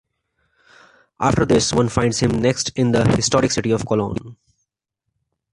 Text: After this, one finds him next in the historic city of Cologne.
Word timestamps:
After 1.19 1.45
this, 1.45 1.71
one 1.73 1.87
finds 1.87 2.17
him 2.21 2.41
next 2.41 2.71
in 2.75 2.91
the 2.91 3.05
historic 3.15 3.51
city 3.51 3.69
of 3.69 3.85
Cologne. 3.85 4.35